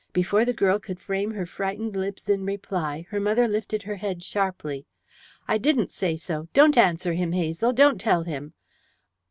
Before 0.13 0.45
the 0.45 0.51
girl 0.53 0.79
could 0.79 0.99
frame 0.99 1.29
her 1.35 1.45
frightened 1.45 1.95
lips 1.95 2.27
in 2.27 2.43
reply, 2.43 3.05
her 3.11 3.19
mother 3.19 3.47
lifted 3.47 3.83
her 3.83 3.97
head 3.97 4.23
sharply. 4.23 4.87
"I 5.47 5.59
didn't 5.59 5.91
say 5.91 6.17
so! 6.17 6.47
Don't 6.55 6.75
answer 6.75 7.13
him, 7.13 7.33
Hazel, 7.33 7.71
don't 7.71 8.01
tell 8.01 8.23
him. 8.23 8.55